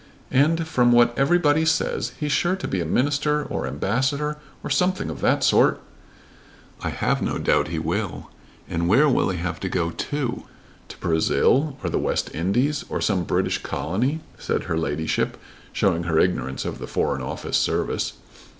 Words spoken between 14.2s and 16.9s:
said her ladyship showing her ignorance of the